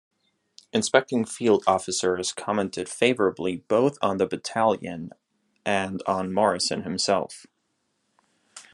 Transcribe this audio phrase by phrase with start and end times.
[0.73, 5.11] Inspecting field officers commented favourably both on the battalion
[5.63, 7.45] and on Morrison himself.